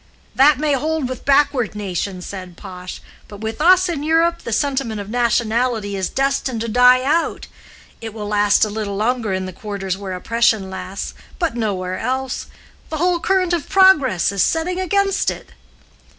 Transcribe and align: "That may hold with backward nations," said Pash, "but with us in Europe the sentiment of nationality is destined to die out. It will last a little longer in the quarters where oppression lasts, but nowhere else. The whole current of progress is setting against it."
"That 0.33 0.57
may 0.57 0.73
hold 0.73 1.07
with 1.07 1.25
backward 1.25 1.75
nations," 1.75 2.25
said 2.25 2.57
Pash, 2.57 3.03
"but 3.27 3.41
with 3.41 3.61
us 3.61 3.87
in 3.87 4.01
Europe 4.01 4.39
the 4.41 4.51
sentiment 4.51 4.99
of 4.99 5.11
nationality 5.11 5.95
is 5.95 6.09
destined 6.09 6.61
to 6.61 6.67
die 6.67 7.03
out. 7.03 7.45
It 8.01 8.11
will 8.11 8.27
last 8.27 8.65
a 8.65 8.71
little 8.71 8.95
longer 8.95 9.31
in 9.31 9.45
the 9.45 9.53
quarters 9.53 9.99
where 9.99 10.13
oppression 10.13 10.71
lasts, 10.71 11.13
but 11.37 11.55
nowhere 11.55 11.99
else. 11.99 12.47
The 12.89 12.97
whole 12.97 13.19
current 13.19 13.53
of 13.53 13.69
progress 13.69 14.31
is 14.31 14.41
setting 14.41 14.79
against 14.79 15.29
it." 15.29 15.49